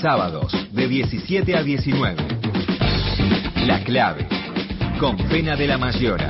[0.00, 2.16] Sábados de 17 a 19.
[3.66, 4.26] La clave.
[5.00, 6.28] Con Pena de la Mayora.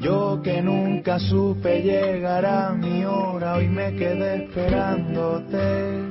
[0.00, 6.02] Yo que nunca supe llegar a mi hora, hoy me quedé esperándote.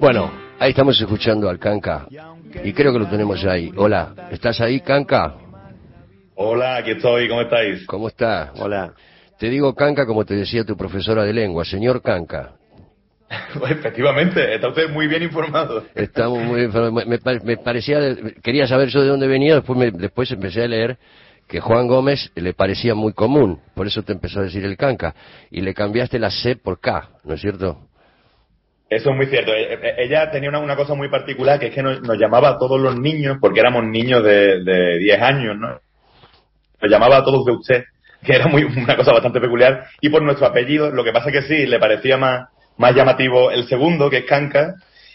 [0.00, 2.06] Bueno, ahí estamos escuchando al Canca.
[2.64, 3.70] Y creo que lo tenemos ahí.
[3.76, 5.36] Hola, ¿estás ahí, Canca?
[6.34, 7.86] Hola, aquí estoy, ¿cómo estáis?
[7.86, 8.50] ¿Cómo estás?
[8.60, 8.92] Hola.
[9.38, 12.57] Te digo Canca como te decía tu profesora de lengua, señor Canca.
[13.58, 15.84] Pues, efectivamente, está usted muy bien informado.
[15.94, 17.98] Estamos muy me, me, parecía,
[18.42, 20.98] quería saber yo de dónde venía, después, me, después empecé a leer
[21.46, 25.14] que Juan Gómez le parecía muy común, por eso te empezó a decir el canca,
[25.50, 27.78] y le cambiaste la C por K, ¿no es cierto?
[28.90, 29.52] Eso es muy cierto.
[29.52, 32.80] E, e, ella tenía una, cosa muy particular, que es que nos, llamaba a todos
[32.80, 35.80] los niños, porque éramos niños de, de 10 años, ¿no?
[36.80, 37.84] Nos llamaba a todos de usted,
[38.24, 41.42] que era muy, una cosa bastante peculiar, y por nuestro apellido, lo que pasa que
[41.42, 44.74] sí, le parecía más, más llamativo el segundo, que es Canca,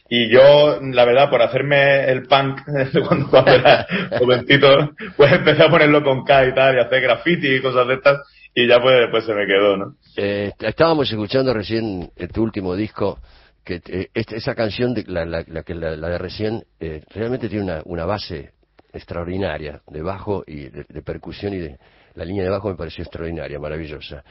[0.09, 2.61] y yo, la verdad, por hacerme el punk
[3.07, 3.87] cuando era
[4.19, 7.95] jovencito, pues empecé a ponerlo con K y tal, y hacer graffiti y cosas de
[7.95, 8.19] estas,
[8.53, 9.95] y ya pues, pues se me quedó, ¿no?
[10.15, 13.19] Eh, estábamos escuchando recién tu último disco,
[13.63, 17.81] que eh, esa canción, de, la, la, la, la, de recién, eh, realmente tiene una,
[17.85, 18.51] una base
[18.93, 21.77] extraordinaria de bajo y de, percusión y de
[22.13, 24.23] la línea de bajo me pareció extraordinaria, maravillosa.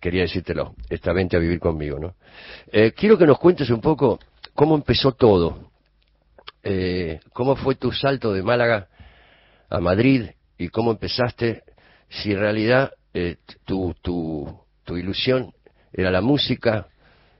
[0.00, 2.14] Quería decírtelo, esta vente a vivir conmigo, ¿no?
[2.70, 4.20] Eh, quiero que nos cuentes un poco
[4.54, 5.70] cómo empezó todo,
[6.62, 8.88] eh, cómo fue tu salto de Málaga
[9.68, 11.62] a Madrid y cómo empezaste,
[12.08, 15.52] si en realidad eh, tu, tu, tu ilusión
[15.92, 16.86] era la música.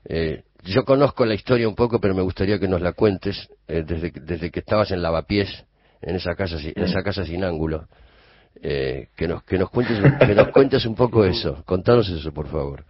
[0.04, 3.84] Eh, yo conozco la historia un poco, pero me gustaría que nos la cuentes eh,
[3.86, 5.64] desde, desde que estabas en Lavapiés
[6.00, 7.86] en esa casa, en esa casa sin ángulo.
[8.60, 11.62] Eh, que nos que nos cuentes que nos cuentes un poco eso.
[11.64, 12.84] Contanos eso, por favor.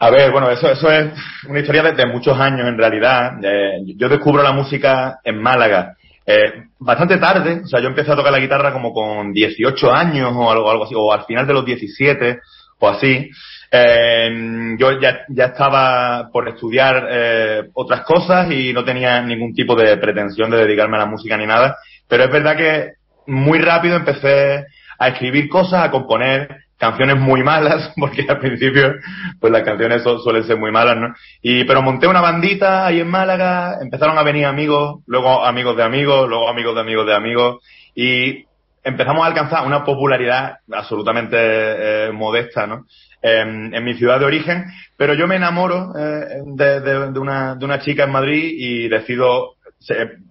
[0.00, 1.12] A ver, bueno, eso eso es
[1.48, 3.42] una historia desde muchos años en realidad.
[3.42, 5.96] Eh, yo descubro la música en Málaga
[6.30, 10.30] eh, bastante tarde, o sea, yo empecé a tocar la guitarra como con 18 años
[10.36, 12.38] o algo algo así, o al final de los 17
[12.80, 13.30] o así.
[13.70, 19.74] Eh, yo ya, ya estaba por estudiar eh, otras cosas y no tenía ningún tipo
[19.74, 22.92] de pretensión de dedicarme a la música ni nada, pero es verdad que
[23.28, 24.66] muy rápido empecé
[24.98, 28.94] a escribir cosas, a componer canciones muy malas, porque al principio
[29.38, 31.14] pues las canciones suelen ser muy malas, ¿no?
[31.42, 35.82] Y pero monté una bandita ahí en Málaga, empezaron a venir amigos, luego amigos de
[35.82, 38.46] amigos, luego amigos de amigos de amigos y
[38.82, 42.86] empezamos a alcanzar una popularidad absolutamente eh, modesta, ¿no?
[43.20, 47.80] en mi ciudad de origen, pero yo me enamoro eh, de, de, una, de una
[47.80, 49.54] chica en Madrid y decido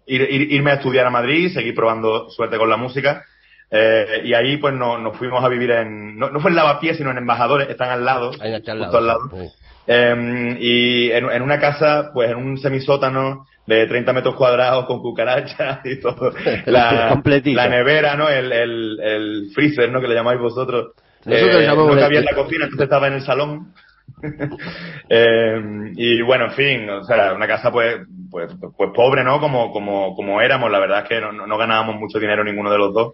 [0.05, 0.21] ir,
[0.51, 3.23] irme a estudiar a Madrid, seguir probando suerte con la música.
[3.69, 7.11] Eh, y ahí pues no, nos fuimos a vivir en, no, fue en Lavapiés, sino
[7.11, 9.29] en Embajadores, están al lado, justo al lado.
[9.85, 15.01] Em, y en, en, una casa, pues en un semisótano de 30 metros cuadrados con
[15.01, 16.33] cucarachas y todo.
[16.65, 18.29] La, la nevera, ¿no?
[18.29, 20.01] El, el, el freezer, ¿no?
[20.01, 20.93] Que le llamáis vosotros.
[21.25, 23.73] Nosotros eh, no cabía en la cocina, entonces estaba en el salón.
[25.09, 25.61] Eh,
[25.95, 27.97] y bueno, en fin, o sea, una casa pues,
[28.31, 29.39] pues, pues pobre, ¿no?
[29.39, 32.77] Como, como, como éramos, la verdad es que no, no ganábamos mucho dinero ninguno de
[32.77, 33.13] los dos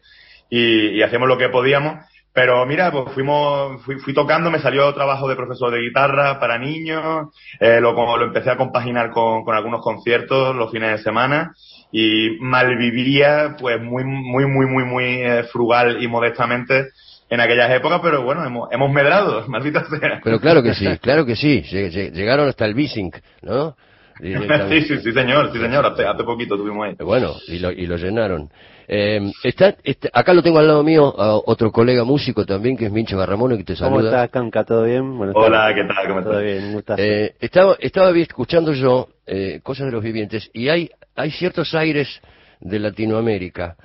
[0.49, 2.05] y, y hacíamos lo que podíamos.
[2.33, 6.57] Pero mira, pues fuimos, fui, fui, tocando, me salió trabajo de profesor de guitarra para
[6.57, 11.53] niños, eh, lo, lo empecé a compaginar con, con algunos conciertos los fines de semana
[11.91, 16.87] y malvivía pues muy, muy, muy, muy, muy eh, frugal y modestamente
[17.29, 20.21] en aquellas épocas, pero bueno, hemos, hemos medrado, maldita sea.
[20.23, 23.75] Pero claro que sí, claro que sí, llegaron hasta el Bisink, ¿no?
[24.19, 26.95] sí, sí, sí, señor, sí, señor, hace, hace poquito tuvimos ahí.
[26.99, 28.49] Bueno, y lo, y lo llenaron.
[28.87, 32.85] Eh, está, este, acá lo tengo al lado mío, a otro colega músico también, que
[32.85, 33.95] es Mincho Garramón, que te saluda.
[33.95, 34.63] ¿Cómo estás, Canca?
[34.63, 35.19] ¿Todo bien?
[35.33, 36.07] Hola, ¿qué tal?
[36.07, 36.33] ¿Cómo estás?
[36.33, 41.31] Todo bien, eh, estaba, estaba escuchando yo eh, Cosas de los Vivientes, y hay, hay
[41.31, 42.21] ciertos aires
[42.59, 43.75] de Latinoamérica.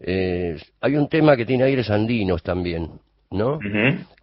[0.00, 2.90] Eh, hay un tema que tiene aires andinos también.
[3.30, 3.58] ¿no?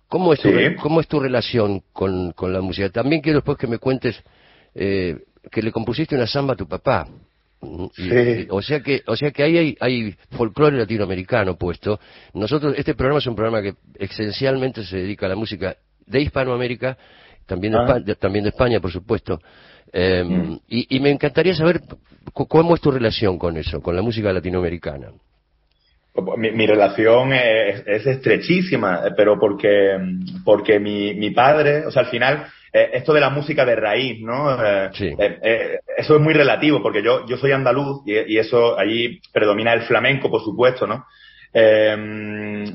[0.07, 0.49] ¿Cómo, es tu,
[0.81, 2.89] ¿Cómo es tu relación con, con la música?
[2.89, 4.21] También quiero después que me cuentes
[4.73, 5.17] eh,
[5.51, 7.07] que le compusiste una samba a tu papá.
[7.61, 11.99] o sea que, o sea que ahí hay, hay folclore latinoamericano puesto.
[12.33, 15.75] Nosotros, este programa es un programa que esencialmente se dedica a la música
[16.05, 16.97] de Hispanoamérica,
[17.45, 17.83] también de, ah.
[17.83, 19.39] España, también de España, por supuesto.
[19.91, 20.59] Em, mm.
[20.67, 21.81] y, y, me encantaría saber
[22.33, 25.11] cómo es tu relación con eso, con la música latinoamericana.
[26.37, 29.97] Mi, relación es, estrechísima, pero porque,
[30.45, 34.21] porque mi, mi padre, o sea, al final, eh, esto de la música de raíz,
[34.21, 34.53] ¿no?
[34.63, 39.73] Eh, eh, eso es muy relativo, porque yo, yo soy andaluz y, eso allí predomina
[39.73, 41.05] el flamenco, por supuesto, ¿no?
[41.53, 41.61] y,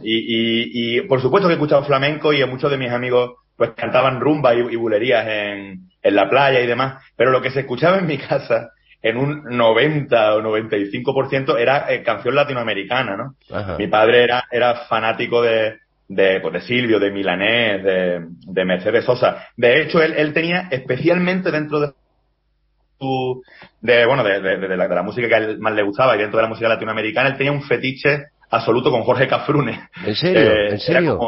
[0.03, 3.73] y, y, por supuesto que he escuchado flamenco y a muchos de mis amigos pues
[3.73, 7.99] cantaban rumba y, bulerías en, en la playa y demás, pero lo que se escuchaba
[7.99, 8.71] en mi casa
[9.03, 13.77] en un 90 o 95% era eh, canción latinoamericana, ¿no?
[13.79, 19.05] Mi padre era, era fanático de, de, pues de Silvio, de Milanés, de, de Mercedes
[19.05, 19.49] Sosa.
[19.57, 21.93] De hecho, él, él tenía especialmente dentro de
[22.99, 23.43] su,
[23.81, 26.17] de, bueno, de, de, de, la, de la música que a él más le gustaba
[26.17, 29.89] y dentro de la música latinoamericana, él tenía un fetiche absoluto con Jorge Cafrune.
[30.05, 30.41] ¿En serio?
[30.41, 31.19] Eh, ¿En serio?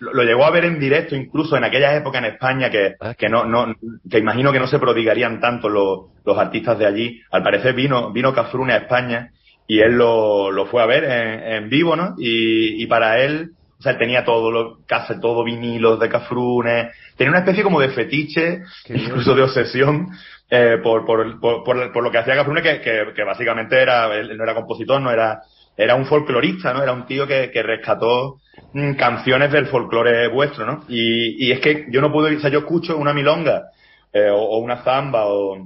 [0.00, 3.28] lo, llegó a ver en directo incluso en aquella época en España que, ah, que
[3.28, 3.74] no, no,
[4.10, 7.20] que imagino que no se prodigarían tanto los, los artistas de allí.
[7.30, 9.30] Al parecer vino, vino Cafrune a España
[9.66, 12.14] y él lo, lo fue a ver en, en vivo, ¿no?
[12.18, 17.30] Y, y para él, o sea, tenía todo, lo, casi todo vinilos de Cafrune, tenía
[17.30, 20.08] una especie como de fetiche, incluso de obsesión,
[20.48, 24.36] eh, por, por, por, por, lo que hacía Cafrune, que, que, que básicamente era, él
[24.36, 25.42] no era compositor, no era
[25.76, 26.82] era un folclorista, ¿no?
[26.82, 28.38] Era un tío que, que rescató
[28.72, 30.84] mm, canciones del folclore vuestro, ¿no?
[30.88, 33.70] Y, y, es que yo no puedo, o sea, yo escucho una milonga
[34.12, 35.56] eh, o, una zamba o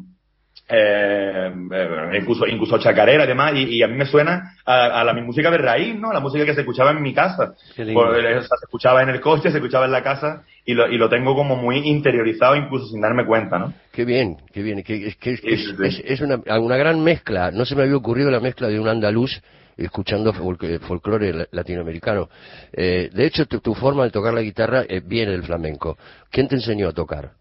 [0.68, 5.22] eh, eh, incluso incluso chacarera y demás y, a mí me suena a, la mi
[5.22, 6.12] música de raíz, ¿no?
[6.12, 7.54] La música que se escuchaba en mi casa.
[7.76, 10.90] Pues, o sea, se escuchaba en el coche, se escuchaba en la casa y lo,
[10.90, 13.72] y lo tengo como muy interiorizado incluso sin darme cuenta, ¿no?
[13.92, 14.82] Qué bien, qué bien.
[14.82, 17.52] Que, es, que es, es, una, una gran mezcla.
[17.52, 19.40] No se me había ocurrido la mezcla de un andaluz
[19.76, 22.28] escuchando folclore latinoamericano.
[22.72, 25.96] Eh, de hecho, tu, forma de tocar la guitarra eh, viene del flamenco.
[26.30, 27.32] ¿Quién te enseñó a tocar?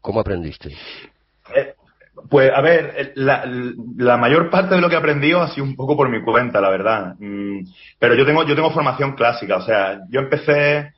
[0.00, 0.70] ¿Cómo aprendiste?
[1.54, 1.74] Eh,
[2.28, 5.96] pues, a ver, la, mayor parte de lo que he aprendido ha sido un poco
[5.96, 7.14] por mi cuenta, la verdad.
[7.18, 7.60] Mm,
[7.98, 10.92] pero yo tengo, yo tengo formación clásica, o sea, yo empecé,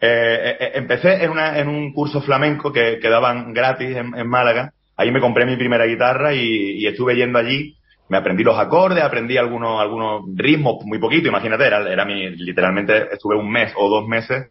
[0.00, 4.72] empecé en, una, en un curso flamenco que, que daban gratis en, Málaga.
[4.96, 7.78] Ahí me compré mi primera guitarra y estuve yendo allí
[8.08, 13.12] me aprendí los acordes, aprendí algunos, algunos ritmos, muy poquito, imagínate, era, era mi, literalmente
[13.12, 14.48] estuve un mes o dos meses,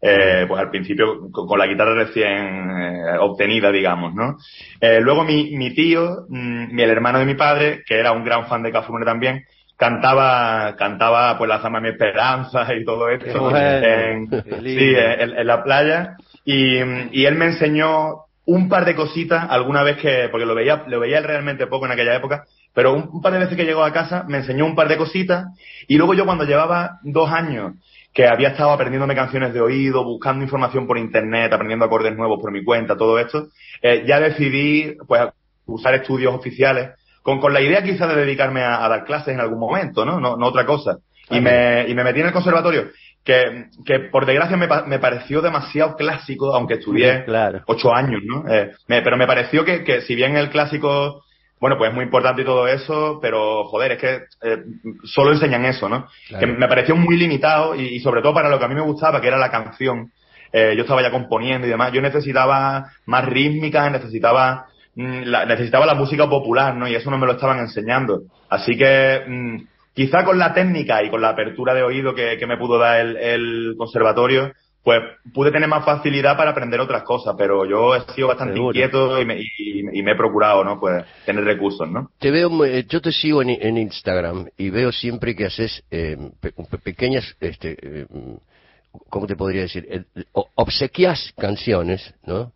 [0.00, 4.36] eh, pues al principio con, la guitarra recién eh, obtenida, digamos, ¿no?
[4.80, 8.46] Eh, luego mi, mi tío, mm, el hermano de mi padre, que era un gran
[8.46, 9.44] fan de Cafrune también,
[9.76, 14.28] cantaba, cantaba pues la zama mi esperanza y todo esto en,
[14.62, 16.16] sí, en, la playa.
[16.44, 16.78] Y,
[17.12, 21.00] y él me enseñó un par de cositas alguna vez que, porque lo veía, lo
[21.00, 24.24] veía realmente poco en aquella época, pero un, par de veces que llegó a casa
[24.28, 25.46] me enseñó un par de cositas.
[25.88, 27.74] Y luego yo cuando llevaba dos años
[28.12, 32.52] que había estado aprendiéndome canciones de oído, buscando información por internet, aprendiendo acordes nuevos por
[32.52, 33.48] mi cuenta, todo esto,
[33.82, 35.22] eh, ya decidí pues
[35.66, 36.90] usar estudios oficiales
[37.26, 40.20] con, con la idea quizá de dedicarme a, dar clases en algún momento, ¿no?
[40.20, 40.98] No, no otra cosa.
[41.28, 42.90] Y me, y me metí en el conservatorio,
[43.24, 47.24] que, que por desgracia me, me pareció demasiado clásico, aunque estudié
[47.66, 48.44] ocho años, ¿no?
[48.48, 51.24] Eh, pero me pareció que, que si bien el clásico
[51.58, 54.58] bueno, pues es muy importante y todo eso, pero joder, es que eh,
[55.02, 56.06] solo enseñan eso, ¿no?
[56.38, 59.20] Que me pareció muy limitado y, sobre todo para lo que a mí me gustaba,
[59.20, 60.12] que era la canción.
[60.52, 61.92] Eh, yo estaba ya componiendo y demás.
[61.92, 66.88] Yo necesitaba más rítmica, necesitaba la, necesitaba la música popular, ¿no?
[66.88, 68.22] Y eso no me lo estaban enseñando.
[68.48, 69.56] Así que mm,
[69.94, 73.00] quizá con la técnica y con la apertura de oído que, que me pudo dar
[73.00, 74.52] el, el conservatorio,
[74.86, 75.00] pues
[75.34, 79.24] pude tener más facilidad para aprender otras cosas, pero yo he sido bastante inquieto y
[79.24, 80.78] me, y, me, he procurado, ¿no?
[80.78, 82.12] Pues tener recursos, ¿no?
[82.20, 86.16] Te veo, eh, yo te sigo en, Instagram y veo siempre que haces eh,
[86.84, 88.06] pequeñas, este, eh,
[89.10, 89.88] ¿cómo te podría decir?
[89.90, 90.04] Eh,
[90.54, 92.52] obsequias canciones, ¿no?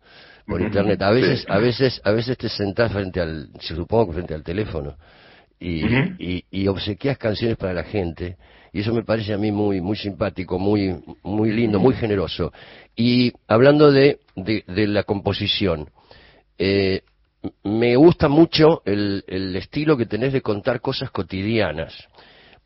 [0.51, 1.01] Por internet.
[1.01, 4.43] A veces, a veces, a veces te sentás frente al, se supongo que frente al
[4.43, 4.95] teléfono
[5.59, 5.83] y,
[6.19, 8.37] y, y obsequias canciones para la gente
[8.73, 12.53] y eso me parece a mí muy muy simpático, muy muy lindo, muy generoso.
[12.95, 15.89] Y hablando de, de, la composición,
[16.57, 17.01] eh,
[17.63, 21.93] me gusta mucho el, el, estilo que tenés de contar cosas cotidianas.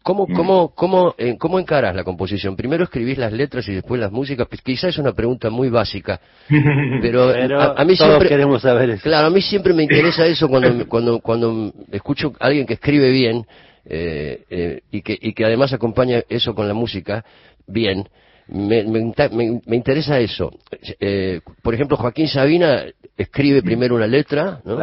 [0.05, 2.55] ¿Cómo, cómo, cómo, eh, ¿Cómo encaras la composición?
[2.55, 4.47] Primero escribís las letras y después las músicas.
[4.47, 6.21] Pues quizás es una pregunta muy básica,
[7.01, 9.01] pero, a, mí siempre queremos saber eso.
[9.01, 13.09] Claro, a mí siempre me interesa eso cuando, cuando, cuando escucho a alguien que escribe
[13.09, 13.47] bien
[13.83, 17.25] eh, eh, y, que, y que además acompaña eso con la música,
[17.65, 18.07] bien.
[18.47, 20.51] Me, me, interesa eso.
[20.99, 22.83] Eh, por ejemplo, Joaquín Sabina
[23.17, 24.77] escribe primero una letra, ¿no?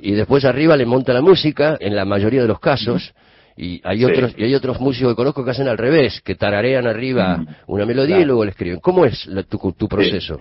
[0.00, 3.12] Y, después arriba le monta la música, en la mayoría de los casos.
[3.56, 6.86] Y hay otros y hay otros músicos que conozco que hacen al revés, que tararean
[6.86, 8.80] arriba una melodía y luego le escriben.
[8.80, 10.40] ¿Cómo es tu, tu proceso?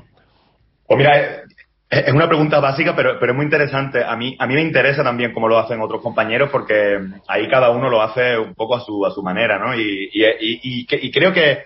[0.87, 1.43] Pues mira,
[1.89, 4.03] es una pregunta básica, pero, pero es muy interesante.
[4.03, 7.69] A mí, a mí me interesa también cómo lo hacen otros compañeros, porque ahí cada
[7.69, 9.75] uno lo hace un poco a su, a su manera, ¿no?
[9.75, 11.59] Y, y, y, y creo que,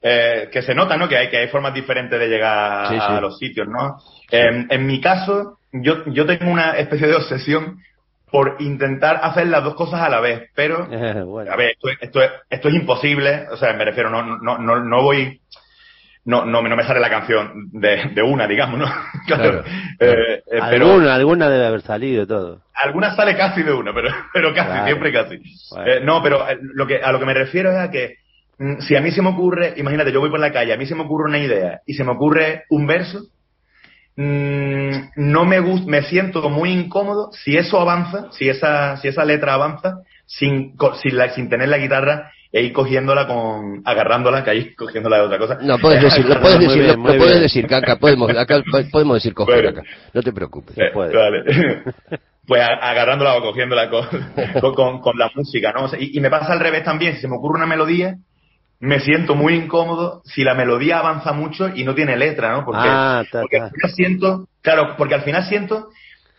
[0.00, 1.08] eh, que se nota, ¿no?
[1.08, 3.98] Que hay, que hay formas diferentes de llegar a los sitios, ¿no?
[4.30, 7.78] en mi caso, yo, yo tengo una especie de obsesión
[8.34, 12.68] por intentar hacer las dos cosas a la vez, pero, a ver, esto, esto, esto
[12.68, 15.40] es imposible, o sea, me refiero, no, no, no, no voy
[16.24, 18.86] no, no, no me sale la canción de, de una, digamos, ¿no?
[19.28, 19.62] Claro.
[20.00, 22.62] Eh, eh, pero alguna, alguna debe haber salido todo.
[22.74, 24.86] alguna sale casi de una, pero, pero casi, Claro.
[24.86, 25.40] siempre casi.
[25.70, 25.92] Bueno.
[25.92, 28.16] Eh, no, pero lo que, a lo que me refiero es a que
[28.58, 30.86] mm, si a mí se me ocurre, imagínate, yo voy por la calle, a mí
[30.86, 33.20] se me ocurre una idea y se me ocurre un verso,
[34.16, 39.54] no me gusta, me siento muy incómodo si eso avanza, si esa, si esa letra
[39.54, 44.50] avanza, sin, co- sin, la, sin tener la guitarra e ir cogiéndola con, agarrándola, que
[44.50, 45.58] ahí cogiéndola de otra cosa.
[45.60, 48.62] No, puedes decir, lo puedes decir, bien, lo, muy lo puedes decir, acá podemos, acá
[48.92, 49.68] podemos decir coger Bueno.
[49.70, 49.82] acá.
[50.12, 50.76] No te preocupes.
[50.78, 51.82] Eh, vale.
[52.46, 54.04] Pues agarrándola o cogiéndola con,
[54.60, 55.84] con, con- con la música, ¿no?
[55.84, 58.16] O sea, y, y me pasa al revés también, si se me ocurre una melodía,
[58.80, 62.64] me siento muy incómodo si la melodía avanza mucho y no tiene letra, ¿no?
[62.64, 65.88] Porque, Ah, ta, porque al final siento, claro, porque al final siento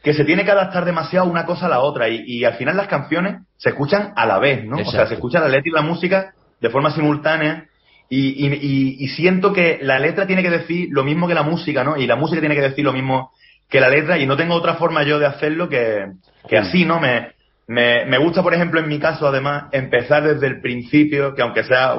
[0.04, 2.77] que se tiene que adaptar demasiado una cosa a la otra y, y al final
[2.77, 4.75] las canciones se escuchan a la vez, ¿no?
[4.75, 7.65] O sea, se escucha la letra y la música de forma simultánea
[8.10, 11.42] y, y, y- y siento que la letra tiene que decir lo mismo que la
[11.42, 11.98] música, ¿no?
[11.98, 13.32] Y la música tiene que decir lo mismo
[13.68, 16.06] que la letra y no tengo otra forma yo de hacerlo que,
[16.48, 17.00] que así, ¿no?
[17.00, 17.32] Me,
[17.68, 21.64] me, me gusta, por ejemplo, en mi caso, además, empezar desde el principio, que aunque
[21.64, 21.96] sea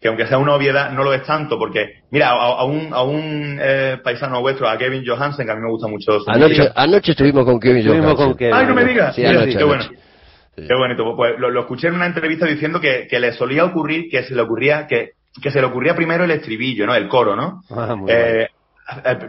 [0.00, 3.02] que aunque sea una obviedad, no lo es tanto, porque, mira, a, a un, a
[3.02, 6.58] un eh, paisano vuestro, a Kevin Johansen, que a mí me gusta mucho su Anoche,
[6.58, 6.72] música.
[6.76, 8.26] anoche estuvimos con Kevin Estuvimos Johansen.
[8.28, 8.54] con Kevin.
[8.54, 9.14] ¡Ay, no me digas!
[9.14, 9.82] Sí, Mira, anoche, qué bueno.
[9.84, 10.66] Sí.
[10.68, 11.16] Qué bonito.
[11.16, 14.34] Pues lo, lo escuché en una entrevista diciendo que, que le solía ocurrir, que se
[14.34, 16.94] le ocurría, que, que se le ocurría primero el estribillo, ¿no?
[16.94, 17.62] El coro, ¿no?
[17.70, 18.48] Ah, muy Eh, eh,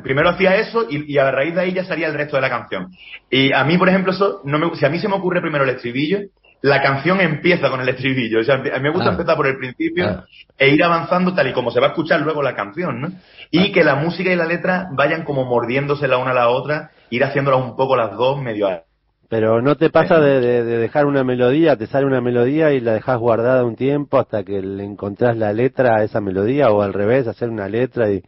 [0.03, 2.49] primero hacía eso y, y a raíz de ahí ya salía el resto de la
[2.49, 2.89] canción.
[3.29, 5.63] Y a mí, por ejemplo, eso no me, si a mí se me ocurre primero
[5.63, 6.19] el estribillo,
[6.61, 8.39] la canción empieza con el estribillo.
[8.39, 9.11] O sea, a mí me gusta Ah.
[9.11, 10.23] empezar por el principio Ah.
[10.57, 13.09] e ir avanzando tal y como se va a escuchar luego la canción, ¿no?
[13.51, 16.91] Y que la música y la letra vayan como mordiéndose la una a la otra,
[17.09, 18.81] ir haciéndolas un poco las dos medio a-
[19.29, 22.79] Pero no te pasa de, de- de dejar una melodía, te sale una melodía y
[22.79, 26.81] la dejas guardada un tiempo hasta que le encontrás la letra a esa melodía o
[26.81, 28.23] al revés, hacer una letra y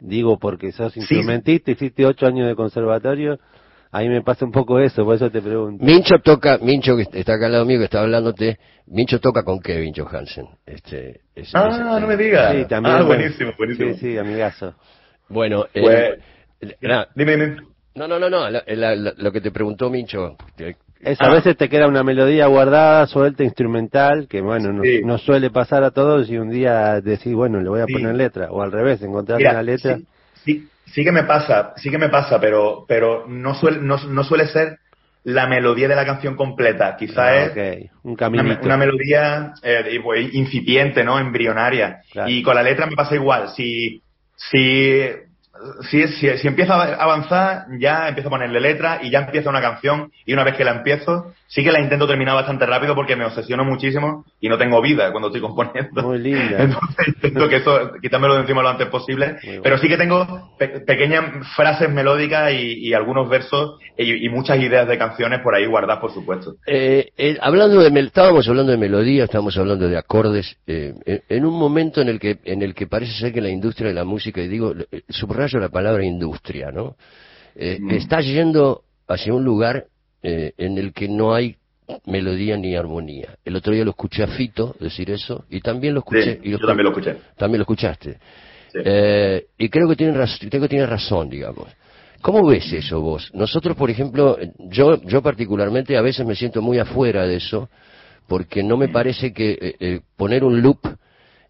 [0.00, 3.38] digo porque sos instrumentista, hiciste ocho años de conservatorio,
[3.92, 5.84] ahí me pasa un poco eso, por eso te pregunto.
[5.84, 9.60] Mincho toca, Mincho que está acá al lado mío que está hablándote, Mincho toca con
[9.60, 10.46] Kevin Johansen.
[10.66, 12.54] Este, es- Ah, es- no me digas.
[12.56, 12.96] Sí, también.
[12.96, 13.20] Ah, bueno.
[13.22, 13.92] buenísimo, buenísimo.
[13.94, 14.74] Sí, sí, amigazo.
[15.28, 15.80] Bueno, eh,
[16.60, 17.56] Pues- la- Dime, dime.
[17.94, 21.26] no, no, no, no, la- la- la- lo que te preguntó Mincho, que- Es, Ah.
[21.26, 25.00] A veces te queda una melodía guardada, suelta, instrumental, que bueno, no, Sí.
[25.04, 27.92] no suele pasar a todos y un día decís, bueno, le voy a Sí.
[27.94, 29.96] poner letra, o al revés, encontrás Mira, una letra.
[29.96, 30.06] Sí,
[30.44, 34.24] sí, sí que me pasa, sí que me pasa, pero, pero no, suele, no, no
[34.24, 34.78] suele ser
[35.24, 36.96] la melodía de la canción completa.
[36.96, 41.18] Quizá Ah, es un una, una melodía eh, pues, incipiente, ¿no?
[41.18, 42.00] Embrionaria.
[42.12, 42.30] Claro.
[42.30, 43.50] Y con la letra me pasa igual.
[43.50, 44.02] Si,
[44.36, 45.02] si,
[45.90, 49.60] si, si, si empieza a avanzar, ya empiezo a ponerle letra y ya empieza una
[49.60, 50.10] canción.
[50.24, 53.24] Y una vez que la empiezo, sí que la intento terminar bastante rápido porque me
[53.24, 56.02] obsesiono muchísimo y no tengo vida cuando estoy componiendo.
[56.02, 56.56] Muy linda.
[56.62, 59.36] Entonces intento que eso, quitármelo de encima lo antes posible.
[59.62, 64.58] Pero sí que tengo pe- pequeñas frases melódicas y, y algunos versos y, y muchas
[64.58, 66.54] ideas de canciones por ahí guardadas, por supuesto.
[66.66, 71.44] Eh, eh, hablando de estábamos hablando de melodía, estábamos hablando de acordes, eh, en, en
[71.44, 74.04] un momento en el que en el que parece ser que la industria de la
[74.04, 75.02] música y digo eh,
[75.50, 76.96] subrayo la palabra industria, ¿no?
[77.56, 77.90] Eh, Mm.
[77.90, 79.86] Está yendo hacia un lugar
[80.22, 81.56] eh, en el que no hay
[82.06, 83.36] melodía ni armonía.
[83.44, 86.34] El otro día lo escuché a Fito decir eso y también lo escuché.
[86.34, 87.16] Sí, y yo también lo escuché.
[87.36, 88.12] También lo escuchaste.
[88.72, 88.78] Sí.
[88.84, 91.66] Eh, y creo que tiene raz- creo que tiene razón, digamos.
[92.22, 93.30] ¿Cómo ves eso vos?
[93.34, 97.68] Nosotros, por ejemplo, yo, yo particularmente a veces me siento muy afuera de eso,
[98.28, 100.80] porque no me parece que eh, eh, poner un loop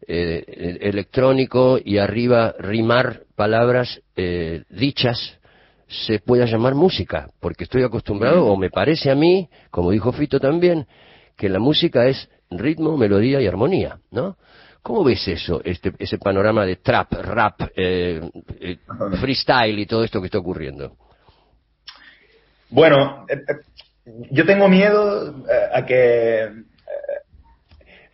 [0.06, 5.38] eh, electrónico y arriba rimar palabras eh, dichas
[5.88, 10.38] se pueda llamar música, porque estoy acostumbrado, o me parece a mí, como dijo Fito
[10.38, 10.86] también,
[11.38, 14.36] que la música es ritmo, melodía y armonía, ¿no?
[14.82, 18.20] ¿Cómo ves eso, este, ese panorama de trap, rap, eh,
[18.60, 18.76] eh,
[19.18, 20.98] freestyle y todo esto que está ocurriendo?
[22.68, 23.38] Bueno, eh,
[24.32, 26.46] yo tengo miedo a que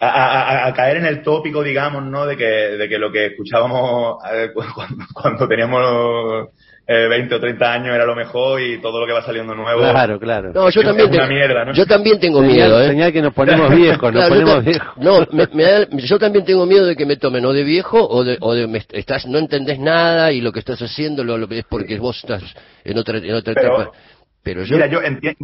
[0.00, 2.26] a, a- a caer en el tópico, digamos, ¿no?
[2.26, 6.48] De que, de que lo que escuchábamos eh, cu- cuando, cuando teníamos
[6.86, 9.80] eh, 20 o 30 años era lo mejor y todo lo que va saliendo nuevo
[9.80, 10.52] Claro, claro.
[10.52, 11.72] No, yo es también, una te- mierda, ¿no?
[11.72, 12.88] yo también tengo señal, miedo, ¿eh?
[12.88, 14.96] señal que nos ponemos viejos, nos Claro, ponemos viejos.
[14.98, 18.06] No, me- me da- yo también tengo miedo de que me tomen o de viejo
[18.06, 21.38] o de, o de me- estás, no entendés nada y lo que estás haciendo lo,
[21.38, 22.42] lo- es porque vos estás
[22.84, 23.96] en otra, en otra Pero- etapa.
[24.44, 25.36] Pero yo, Mira, yo enti-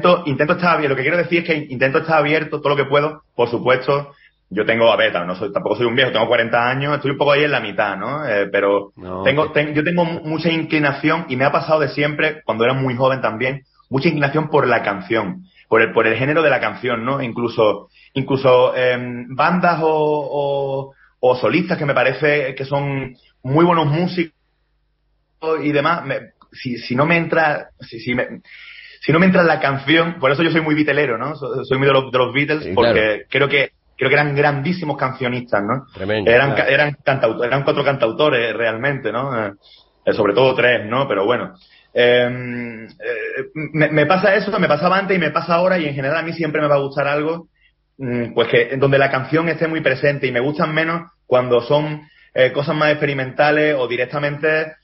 [0.00, 0.90] intento, intento estar abierto.
[0.90, 3.22] Lo que quiero decir es que intento estar abierto todo lo que puedo.
[3.34, 4.14] Por supuesto,
[4.48, 7.18] yo tengo, a ver, no soy, tampoco soy un viejo, tengo 40 años, estoy un
[7.18, 8.26] poco ahí en la mitad, ¿no?
[8.26, 11.88] Eh, pero No, tengo, ten- yo tengo mu- mucha inclinación y me ha pasado de
[11.90, 16.16] siempre, cuando era muy joven también, mucha inclinación por la canción, por el, por el
[16.16, 17.22] género de la canción, ¿no?
[17.22, 23.86] Incluso, incluso em, bandas o, o, o solistas que me parece que son muy buenos
[23.86, 24.34] músicos
[25.62, 26.02] y demás,
[26.52, 28.40] si, si no me entra, si, si, me,
[29.00, 31.34] si no me entra la canción, por eso yo soy muy vitelero, ¿no?
[31.34, 35.62] Soy muy de los, de los Beatles, porque creo que creo que eran grandísimos cancionistas,
[35.62, 35.86] ¿no?
[35.92, 36.70] Tremendo, eran, claro.
[36.70, 39.46] eran, cantautores, eran cuatro cantautores realmente, ¿no?
[39.46, 39.52] Eh,
[40.12, 41.08] sobre todo tres, ¿no?
[41.08, 41.54] Pero bueno.
[41.92, 45.94] Eh, eh, me, me, pasa eso, me pasaba antes y me pasa ahora y en
[45.94, 47.48] general a mí siempre me va a gustar algo
[47.98, 52.02] mm, pues que donde la canción esté muy presente y me gustan menos cuando son
[52.32, 54.74] eh, cosas más experimentales o directamente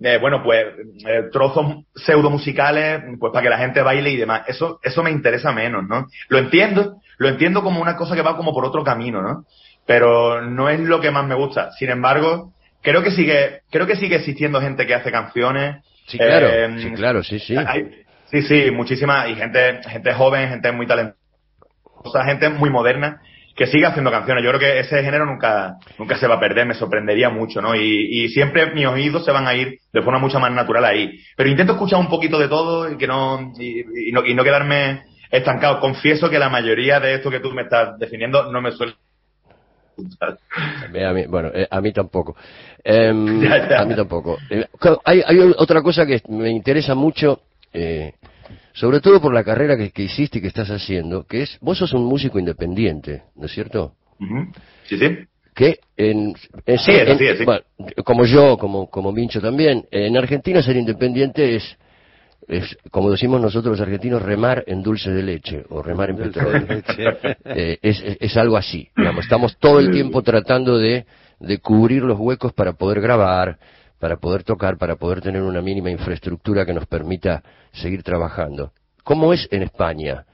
[0.00, 0.64] eh, bueno, pues
[1.06, 4.42] eh, trozos pseudo musicales, pues para que la gente baile y demás.
[4.46, 6.06] Eso, eso me interesa menos, ¿no?
[6.28, 9.44] Lo entiendo, lo entiendo como una cosa que va como por otro camino, ¿no?
[9.86, 11.72] Pero no es lo que más me gusta.
[11.72, 12.52] Sin embargo,
[12.82, 15.84] creo que sigue, creo que sigue existiendo gente que hace canciones.
[16.06, 17.56] Sí, claro, Eh, sí, claro, sí, sí.
[17.56, 21.16] hay- sí, sí, muchísima, y gente, gente joven, gente muy talentosa,
[22.24, 23.20] gente muy moderna
[23.58, 24.44] que sigue haciendo canciones.
[24.44, 27.74] Yo creo que ese género nunca, nunca se va a perder, me sorprendería mucho, ¿no?
[27.74, 31.18] Y, y siempre mis oídos se van a ir de forma mucho más natural ahí.
[31.36, 34.44] Pero intento escuchar un poquito de todo y que no, y, y no, y no
[34.44, 35.80] quedarme estancado.
[35.80, 38.94] Confieso que la mayoría de esto que tú me estás definiendo no me suele.
[40.94, 42.36] Eh, A mí, bueno, eh, a mí tampoco.
[42.84, 43.42] Em.
[43.52, 44.38] A mí tampoco.
[44.48, 44.64] Eh,
[45.04, 47.40] hay, hay otra cosa que me interesa mucho,
[47.72, 48.12] eh,
[48.78, 51.78] sobre todo por la carrera que, que hiciste y que estás haciendo, que es, vos
[51.78, 53.94] sos un músico independiente, ¿no es cierto?
[54.84, 55.18] Sí, sí.
[55.54, 56.34] Que en,
[56.66, 57.44] en- Sí, en- así.
[57.44, 57.62] bueno,
[58.04, 61.76] como yo, como, como Mincho también, en Argentina ser independiente es,
[62.46, 66.64] es, como decimos nosotros los argentinos, remar en dulce de leche o remar en petróleo.
[66.66, 67.04] de leche.
[67.50, 68.88] Eh, es, es- es algo así.
[68.96, 71.06] Digamos, estamos todo el tiempo tratando de,
[71.40, 73.58] de cubrir los huecos para poder grabar,
[73.98, 78.72] para poder tocar, para poder tener una mínima infraestructura que nos permita seguir trabajando.
[79.04, 80.24] ¿Cómo es en España?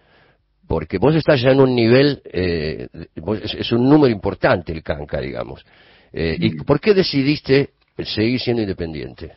[0.66, 4.82] Porque vos estás ya en un nivel, eh, vos- es, es un número importante el
[4.82, 5.64] canca, digamos.
[6.12, 7.70] Eh, ¿Y por qué decidiste
[8.04, 9.32] seguir siendo independiente?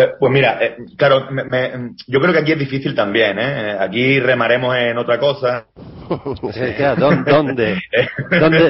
[0.00, 1.72] Eh, pues mira, eh, claro, me- me-
[2.06, 3.76] yo creo que aquí es difícil también, ¿eh?
[3.80, 5.66] Aquí remaremos en otra cosa.
[6.96, 7.80] ¿dónde,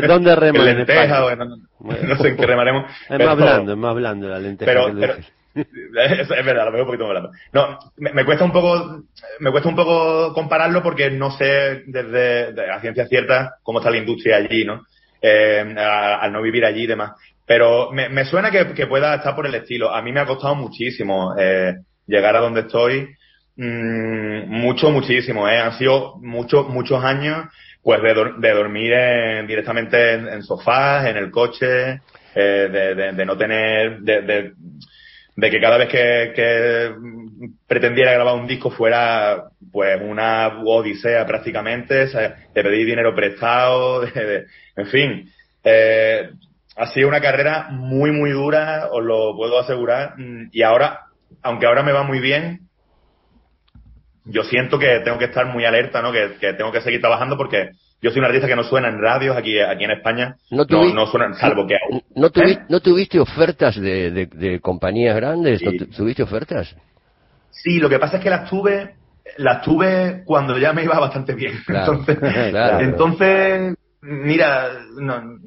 [0.06, 2.90] dónde, reman en en lenteja o en- no, sé en qué remaremos.
[3.10, 5.32] Es más blando, es más blando la lenteja pero, que el pero- dulce.
[5.54, 7.30] es, es verdad, lo veo un poquito más blando.
[7.52, 9.02] No, me, me cuesta un poco,
[9.40, 13.90] me cuesta un poco compararlo porque no sé desde de la ciencia cierta cómo está
[13.90, 14.86] la industria allí, ¿no?
[15.20, 17.10] Eh, a- al no vivir allí y demás.
[17.48, 19.90] Pero me, me suena que, pueda estar por el estilo.
[19.92, 21.74] A mí me ha costado muchísimo eh,
[22.06, 23.08] llegar a donde estoy.
[23.56, 25.58] Mm, mucho, muchísimo, ¿eh?
[25.58, 27.46] Han sido muchos, muchos años,
[27.82, 32.00] pues, de, de dormir en- directamente en, sofás, en el coche,
[32.34, 36.92] eh, de, de- de no tener, de, de, que cada vez que, que
[37.66, 44.00] pretendiera grabar un disco fuera, pues, una odisea prácticamente, o sea, de pedir dinero prestado,
[44.14, 44.44] de-
[44.76, 45.30] en fin.
[45.64, 46.30] Eh,
[46.78, 51.00] ha sido una carrera muy, muy dura, os lo puedo asegurar, mm, y ahora,
[51.42, 52.60] aunque ahora me va muy bien,
[54.24, 56.12] yo siento que tengo que estar muy alerta, ¿no?
[56.12, 57.70] Que, que tengo que seguir trabajando porque
[58.02, 60.36] yo soy un artista que no suena en radios aquí, aquí en España.
[60.50, 61.76] ¿No No, tuvi- no, suena, salvo que.
[62.14, 62.64] ¿No, tuvi- ¿Eh?
[62.68, 65.62] ¿no tuviste ofertas de, de- de compañías grandes?
[65.62, 65.78] ¿No Sí.
[65.78, 66.76] tu- ¿Tuviste ofertas?
[67.50, 68.94] Sí, lo que pasa es que las tuve,
[69.38, 71.54] las tuve cuando ya me iba bastante bien.
[71.66, 72.18] Claro, entonces,
[72.50, 72.80] claro.
[72.80, 74.68] entonces, mira,
[75.00, 75.38] no, no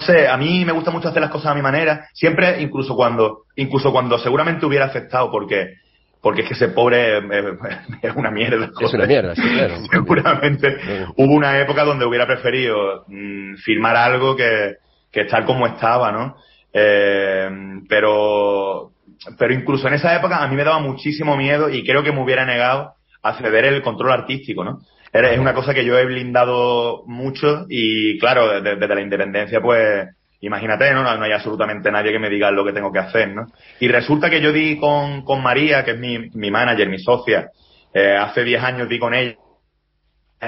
[0.00, 3.42] sé, a mí me gusta mucho hacer las cosas a mi manera, siempre, incluso cuando,
[3.56, 5.74] incluso cuando seguramente hubiera aceptado, porque,
[6.20, 7.18] porque es que ese pobre
[8.02, 8.70] es una mierda.
[8.80, 9.76] Es una mierda, sí, claro.
[9.90, 11.04] Seguramente Sí.
[11.16, 14.76] hubo una época donde hubiera preferido mm, firmar algo que,
[15.12, 16.36] que estar como estaba, ¿no?
[16.72, 17.48] Eh,
[17.88, 18.90] pero,
[19.38, 22.22] pero incluso en esa época a mí me daba muchísimo miedo y creo que me
[22.22, 24.80] hubiera negado a ceder el control artístico, ¿no?
[25.12, 30.08] Es una cosa que yo he blindado mucho y claro, desde, desde la independencia pues
[30.40, 31.02] imagínate, ¿no?
[31.02, 33.46] No hay absolutamente nadie que me diga lo que tengo que hacer, ¿no?
[33.80, 37.50] Y resulta que yo di con, con María, que es mi, mi manager, mi socia,
[37.92, 39.36] eh, hace 10 años di con ella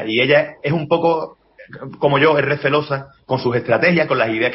[0.06, 1.38] y ella es un poco
[1.98, 4.52] como yo, es recelosa con sus estrategias, con las ideas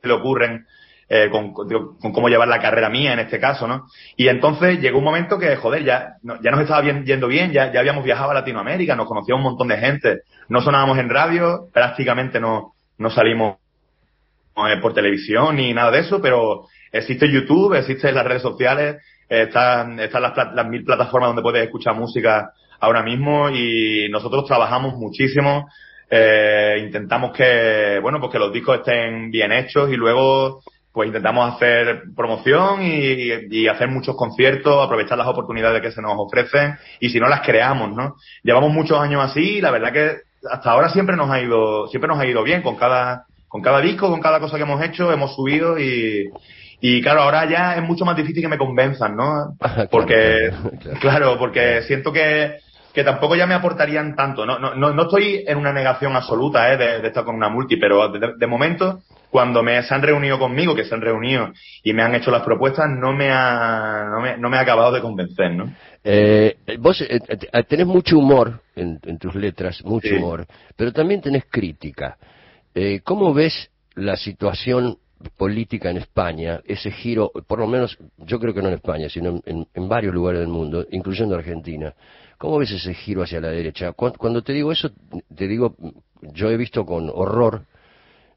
[0.00, 0.66] que le ocurren,
[1.08, 1.68] eh, con, con-
[2.12, 3.86] cómo llevar la carrera mía en este caso, ¿no?
[4.16, 7.52] Y entonces llegó un momento que, joder, ya, no- ya nos estaba bien- yendo bien,
[7.52, 11.08] ya, ya habíamos viajado a Latinoamérica, nos conocía un montón de gente, no sonábamos en
[11.08, 13.56] radio, prácticamente no, no salimos
[14.56, 18.96] eh, por televisión ni nada de eso, pero existe YouTube, existen las redes sociales,
[19.28, 24.94] están, están las, las mil plataformas donde puedes escuchar música ahora mismo y nosotros trabajamos
[24.94, 25.68] muchísimo,
[26.08, 30.62] eh, intentamos que, bueno, pues que los discos estén bien hechos y luego
[30.96, 36.14] pues intentamos hacer promoción y, y hacer muchos conciertos, aprovechar las oportunidades que se nos
[36.16, 38.16] ofrecen y si no las creamos, ¿no?
[38.42, 40.16] Llevamos muchos años así y la verdad que
[40.50, 43.82] hasta ahora siempre nos ha ido, siempre nos ha ido bien con cada, con cada
[43.82, 46.30] disco, con cada cosa que hemos hecho, hemos subido y,
[46.80, 49.54] y claro, ahora ya es mucho más difícil que me convenzan, ¿no?
[49.90, 50.50] Porque,
[51.02, 52.56] claro, porque siento que,
[52.94, 54.46] que tampoco ya me aportarían tanto.
[54.46, 56.78] No, no, no, estoy en una negación absoluta ¿eh?
[56.78, 60.84] de, estar con una multi, pero de, momento, cuando me se han reunido conmigo, que
[60.84, 64.48] se han reunido y me han hecho las propuestas, no me ha, no me, no
[64.48, 65.72] me ha acabado de convencer, ¿no?
[66.02, 71.44] Eh, vos eh, eh, tenés mucho humor en, tus letras, mucho humor, pero también tenés
[71.50, 72.16] crítica.
[72.74, 74.98] Eh, ¿Cómo ves la situación
[75.36, 79.40] política en España, ese giro, por lo menos yo creo que no en España, sino
[79.44, 81.94] en, varios lugares del mundo, incluyendo Argentina.
[82.38, 83.92] ¿Cómo ves ese giro hacia la derecha?
[83.92, 84.90] Cuando, te digo eso,
[85.34, 85.74] te digo,
[86.20, 87.62] yo he visto con horror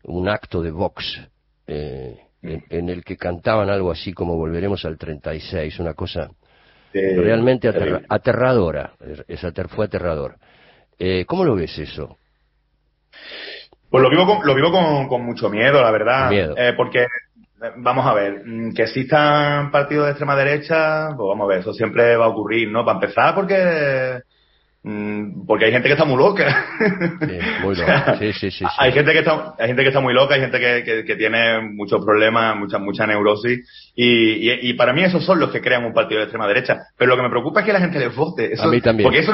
[0.04, 1.22] un acto de Vox
[1.68, 6.30] eh, en, el que cantaban algo así como volveremos al 36, una cosa
[6.94, 7.70] realmente
[8.10, 8.94] aterradora,
[9.70, 10.36] fue aterrador.
[10.98, 12.18] Eh, ¿Cómo lo ves eso?
[13.90, 14.72] Pues lo vivo con, lo vivo
[15.08, 16.32] con, mucho miedo, la verdad.
[16.32, 17.08] Eh, porque,
[17.78, 21.74] vamos a ver, mm, que existan partidos de extrema derecha, pues vamos a ver, eso
[21.74, 22.86] siempre va a ocurrir, ¿no?
[22.86, 24.22] Para empezar, porque
[24.82, 26.66] porque hay gente que está muy loca.
[27.20, 28.18] Sí, muy loca.
[28.18, 30.60] Sí, sí, sí, Hay gente que está, hay gente que está muy loca, hay gente
[30.60, 35.52] que, que, tiene muchos problemas, mucha, mucha neurosis, y, y, para mí esos son los
[35.52, 36.78] que crean un partido de extrema derecha.
[36.98, 38.54] Pero lo que me preocupa es que la gente les vote.
[38.54, 39.04] Eso, a mí también.
[39.04, 39.34] Porque eso,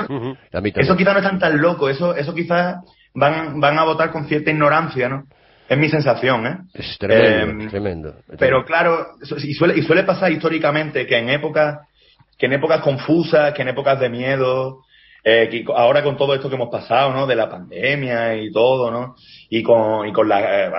[0.51, 2.77] eso quizás no están tan loco, eso, eso quizás
[3.13, 5.25] van, van a votar con cierta ignorancia, ¿no?
[5.69, 6.57] Es mi sensación, ¿eh?
[6.73, 11.79] Es tremendo, eh, tremendo, Pero claro, y suele, y suele pasar históricamente que en épocas,
[12.37, 14.83] que en épocas confusas, que en épocas de miedo,
[15.27, 17.25] eh, ahora con todo esto que hemos pasado, ¿no?
[17.25, 19.15] De la pandemia y todo, ¿no?
[19.49, 20.71] Y con, y con la, eh,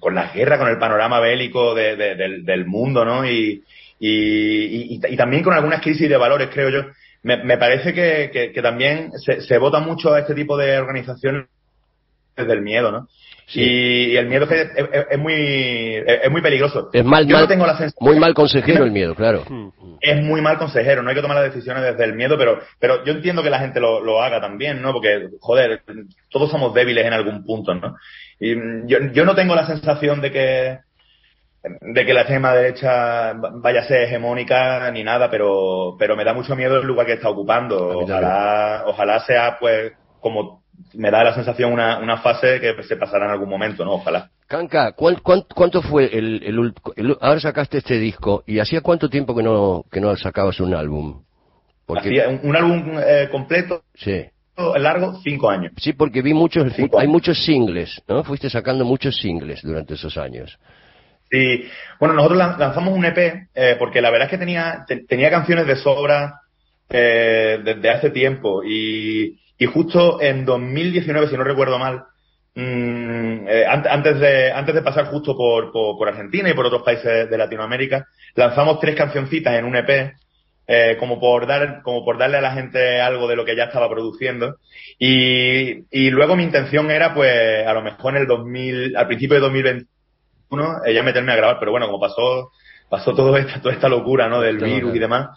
[0.00, 3.24] con, la guerra, con el panorama bélico de, del, mundo, ¿no?
[3.24, 3.62] Y,
[4.00, 6.90] y, también con algunas crisis de valores, creo yo.
[7.22, 11.46] Me, parece que, también se, se vota mucho a este tipo de organizaciones
[12.36, 13.08] del miedo, ¿no?
[13.54, 14.70] Y el miedo es,
[15.10, 16.90] es, muy es muy peligroso.
[16.92, 19.44] Es mal, Yo no tengo la muy mal consejero el miedo, claro.
[19.98, 23.02] Es muy mal consejero, no hay que tomar las decisiones desde el miedo, pero pero
[23.04, 24.92] yo entiendo que la gente lo, lo haga también, ¿no?
[24.92, 25.82] Porque, joder,
[26.28, 27.96] todos somos débiles en algún punto, ¿no?
[28.38, 28.54] Y
[28.86, 30.78] yo, yo no tengo la sensación de que
[31.80, 36.34] de que la extrema derecha vaya a ser hegemónica ni nada, pero pero me da
[36.34, 38.00] mucho miedo el lugar que está ocupando.
[38.00, 40.62] Ojalá ojalá sea pues como
[40.96, 43.92] me da la sensación una, una fase que se pasará en algún momento, ¿no?
[43.92, 44.30] Ojalá.
[44.46, 46.42] Canca, cuánto fue el,
[46.96, 50.74] el, Ahora sacaste este disco, ¿y hacía cuánto tiempo que no, que no sacabas un
[50.74, 51.22] álbum?
[51.84, 52.08] Porque...
[52.42, 53.82] un, álbum eh, completo.
[53.94, 54.24] Sí.
[54.56, 55.72] Largo, cinco años.
[55.76, 58.24] Sí, porque vi muchos, hay muchos singles, ¿no?
[58.24, 60.58] Fuiste sacando muchos singles durante esos años.
[61.30, 61.68] Sí,
[62.00, 65.76] bueno, nosotros lanzamos un EP eh, porque la verdad es que tenía, tenía canciones de
[65.76, 66.40] sobra
[66.88, 72.04] eh, desde hace tiempo y, y justo en 2019, si no recuerdo mal,
[72.54, 77.30] mm, eh, antes, de, antes de pasar justo por, por, Argentina y por otros países
[77.30, 80.14] de Latinoamérica, lanzamos tres cancioncitas en un EP,
[80.68, 83.64] eh, como por dar, como por darle a la gente algo de lo que ya
[83.64, 84.56] estaba produciendo.
[84.98, 89.36] Y, y luego mi intención era, pues, a lo mejor en el 2000, al principio
[89.36, 89.86] de 2021,
[90.84, 92.50] ella meterme a grabar, pero bueno, como pasó,
[92.90, 94.40] pasó todo esta, toda esta locura, ¿no?
[94.40, 95.28] Del virus y demás,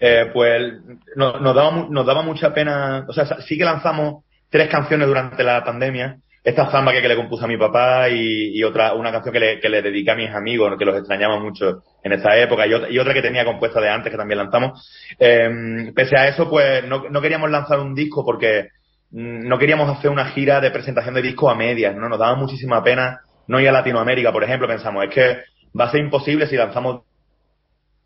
[0.00, 0.74] eh, pues
[1.16, 5.64] nos, daba, nos daba mucha pena, o sea, sí que lanzamos tres canciones durante la
[5.64, 9.60] pandemia, esta zamba que, le compuse a mi papá y, otra, una canción que le,
[9.60, 12.90] que le dediqué a mis amigos, que los extrañaba mucho en esa época, y otra,
[12.90, 14.88] y otra que tenía compuesta de antes que también lanzamos.
[15.18, 18.68] Eh, pese a eso, pues no, no queríamos lanzar un disco porque
[19.10, 22.08] mm, no queríamos hacer una gira de presentación de disco a medias, ¿no?
[22.08, 25.38] Nos daba muchísima pena no ir a Latinoamérica, por ejemplo, pensamos, es que
[25.78, 27.02] va a ser imposible si lanzamos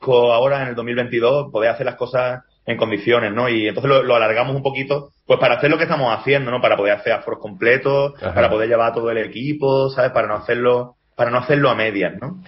[0.04, 3.48] ahora en el 2022 poder hacer las cosas en condiciones, ¿no?
[3.48, 6.60] Y entonces lo, alargamos un poquito, pues para hacer lo que estamos haciendo, ¿no?
[6.60, 10.12] Para poder hacer aforos completos, para poder llevar todo el equipo, ¿sabes?
[10.12, 12.42] Para no hacerlo, para no hacerlo a medias, ¿no?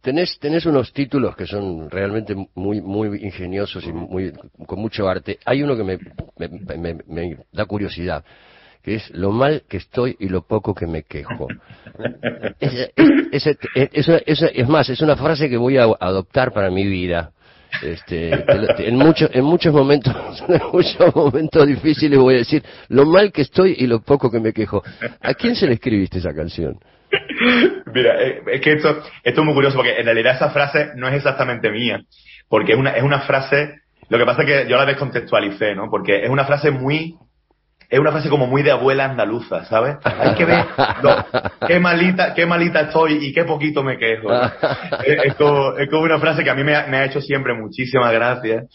[0.00, 4.32] Tenés, tenés unos títulos que son realmente muy, muy ingeniosos y muy,
[4.66, 5.38] con mucho arte.
[5.44, 5.98] Hay uno que me,
[6.78, 8.24] me, me da curiosidad
[8.82, 11.48] que es lo mal que estoy y lo poco que me quejo.
[12.60, 12.90] es,
[13.74, 17.32] es, más, es una frase que voy a adoptar para mi vida.
[17.82, 18.30] Este,
[18.78, 20.14] en, muchos en muchos momentos,
[20.48, 24.40] en muchos momentos difíciles voy a decir lo mal que estoy y lo poco que
[24.40, 24.82] me quejo.
[25.20, 26.78] ¿A quién se le escribiste esa canción?
[27.92, 31.08] Mira, eh, es que esto, esto es muy curioso porque en realidad esa frase no
[31.08, 32.02] es exactamente mía,
[32.48, 35.90] porque es una, es una frase, lo que pasa es que yo la descontextualicé, ¿no?
[35.90, 37.16] Porque es una frase muy
[37.90, 39.96] es una frase como muy de abuela andaluza, ¿sabes?
[40.04, 40.64] Hay que ver
[41.66, 44.32] qué malita, qué malita estoy y qué poquito me quejo.
[45.04, 48.66] es, como, una frase que a mí me ha, hecho siempre muchísimas gracias.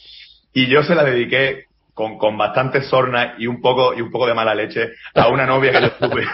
[0.54, 4.28] Y yo se la dediqué con, con bastante sorna y un poco y un poco
[4.28, 6.26] de mala leche a una novia que yo tuve.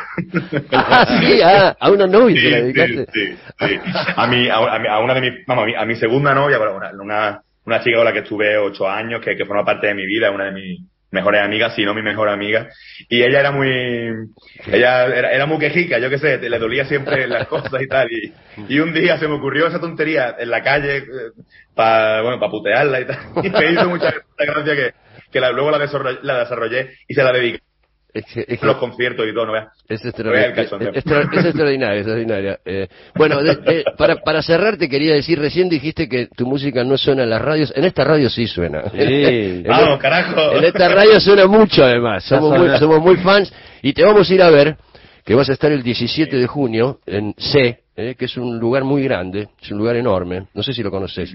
[0.71, 3.79] ah, sí, ah, a una novia sí, la sí, sí, sí.
[4.15, 6.57] A mi, a, a una de mis, vamos, a mi, a mi segunda novia,
[6.99, 10.07] una, una chica con la que estuve ocho años, que, que forma parte de mi
[10.07, 12.69] vida, una de mis mejores amigas, si no mi mejor amiga,
[13.09, 13.67] y ella era muy,
[14.67, 18.07] ella era, era muy quejica, yo qué sé, le dolía siempre las cosas y tal,
[18.11, 18.33] y,
[18.67, 21.03] y un día se me ocurrió esa tontería en la calle,
[21.75, 24.91] para, bueno, para putearla y tal, y me hizo mucha, mucha gracia que,
[25.31, 27.59] que la- luego la desarrollé, la desarrollé y se la dediqué
[28.13, 29.67] Es que- es a que- los conciertos y todo, ¿no veas?
[29.87, 30.51] Es, Vea extraordinario,
[30.91, 32.57] es, extra- es extraordinario, extraordinario.
[32.65, 36.83] Eh, bueno, de- de- para, para cerrar te quería decir, recién dijiste que tu música
[36.83, 37.73] no suena en las radios.
[37.75, 38.83] En esta radio sí suena.
[38.91, 38.97] Sí.
[39.61, 40.53] En, Vamos, carajo.
[40.57, 42.23] en esta radio suena mucho además.
[42.23, 44.75] Somos muy, somos muy fans y te vamos a ir a ver,
[45.23, 48.83] que vas a estar el 17 de junio en C, eh, que es un lugar
[48.83, 50.47] muy grande, es un lugar enorme.
[50.53, 51.31] No sé si lo conoces.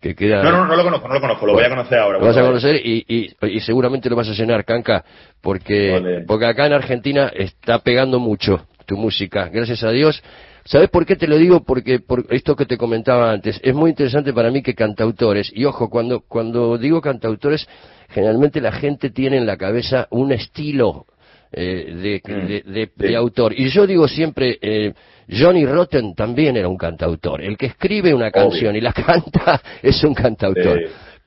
[0.00, 0.42] Que queda...
[0.42, 2.18] No, no, no lo conozco, no lo conozco, lo voy a conocer ahora.
[2.18, 5.04] Lo vas a conocer y, y, y seguramente lo vas a llenar, Canca,
[5.42, 10.22] porque, porque acá en Argentina está pegando mucho tu música, gracias a Dios.
[10.64, 11.64] ¿Sabes por qué te lo digo?
[11.64, 15.64] Porque por esto que te comentaba antes, es muy interesante para mí que cantautores, y
[15.66, 17.68] ojo, cuando, cuando digo cantautores,
[18.08, 21.06] generalmente la gente tiene en la cabeza un estilo
[21.52, 22.92] eh, de, Mm, de- de- sí.
[23.08, 23.52] de autor.
[23.58, 24.92] Y yo digo siempre, eh,
[25.28, 27.40] Johnny Rotten también era un cantautor.
[27.42, 30.80] El que escribe una canción y la canta es un cantautor.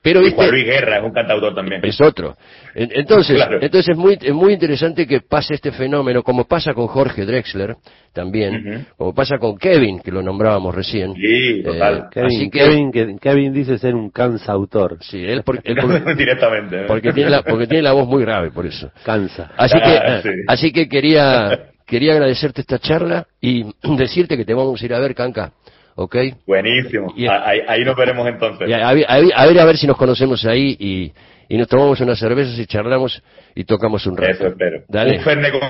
[0.04, 1.80] Pero Y Juan Luis Guerra es un cantautor también.
[1.82, 2.36] es otro.
[2.74, 3.58] En- Entonces, Claro.
[3.62, 7.76] entonces es muy, es muy interesante que pase este fenómeno, como pasa con Jorge Drexler,
[8.12, 11.14] también, como pasa con Kevin, que lo nombrábamos recién.
[11.14, 12.08] Sí, total.
[12.12, 14.98] Kevin, así que, Kevin, que- Kevin dice ser un cansautor.
[15.00, 16.82] sí, él, por- él por- Directamente.
[16.82, 16.84] ¿eh?
[16.86, 18.90] porque tiene la, porque tiene la voz muy grave, por eso.
[19.04, 19.52] Cansa.
[19.56, 20.28] Así que, Ah, sí.
[20.46, 23.64] así que quería, quería agradecerte esta charla y
[23.96, 25.52] decirte que te vamos a ir a ver, Canca,
[25.96, 26.16] ¿ok?
[26.46, 27.12] Buenísimo.
[27.16, 28.68] Y- Ah, Ahí, ahí nos veremos entonces.
[28.68, 31.12] Y a, a- ver a ver si nos conocemos ahí y,
[31.48, 33.22] y nos tomamos unas cervezas y charlamos
[33.54, 34.30] y tocamos un rato.
[34.32, 34.82] Eso espero.
[34.88, 35.18] Dale.
[35.18, 35.60] Un Fernet con...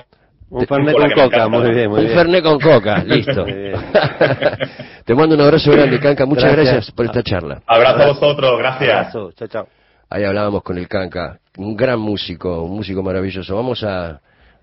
[0.51, 2.17] Un Fernet coca, muy bien, muy Un bien.
[2.19, 3.45] Fernet con coca, listo.
[5.05, 6.27] Te mando un abrazo grande, Canca.
[6.27, 6.95] Muchas gracias, Gracias.
[6.95, 7.63] por esta charla.
[7.67, 8.91] Abrazo a vosotros, gracias.
[8.91, 9.33] Abrazo.
[9.33, 9.69] Chao, chao.
[10.11, 13.57] Ahí hablábamos con el Canca, un gran músico, un músico maravilloso.
[13.57, 14.21] Vamos a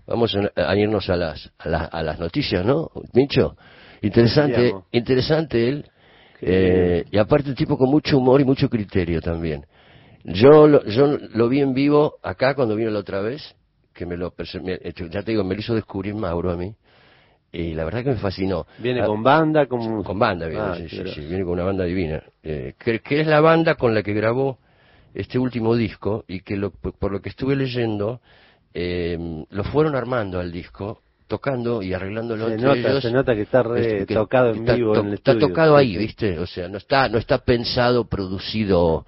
[0.08, 3.56] vamos a, a irnos a las, a las a las noticias, ¿no, Mincho?
[4.02, 5.86] Interesante, interesante él.
[6.44, 9.66] eh, y aparte un tipo con mucho humor y mucho criterio también.
[10.24, 13.56] Yo lo, yo lo vi en vivo acá cuando vino la otra vez,
[13.94, 14.34] que me lo
[14.64, 16.74] me- eh, ya te digo, me lo hizo descubrir Mauro a mí.
[17.52, 18.66] Y la verdad que me fascinó.
[18.80, 20.04] Viene Ah, con banda, con...
[20.04, 22.24] con banda viene, Ah, sí, sí, sí, viene con una banda divina.
[22.44, 24.58] Eh, que, que es la banda con la que grabó
[25.14, 28.22] este último disco y que lo- por lo que estuve leyendo,
[28.74, 33.02] eh, lo fueron armando al disco, tocando y arreglándolo Se entre nota, ellos.
[33.04, 35.32] se nota que está re Este, que tocado en está vivo to- en el Está
[35.32, 35.48] estudio.
[35.48, 35.98] tocado ahí.
[35.98, 36.38] ¿viste?
[36.38, 39.06] O sea, no está, no está pensado, producido